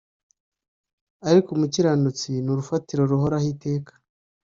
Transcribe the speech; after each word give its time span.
Ariko 1.27 1.49
umukiranutsi 1.51 2.27
ni 2.43 2.49
urufatiro 2.53 3.01
ruhoraho 3.11 3.47
iteka 3.53 3.93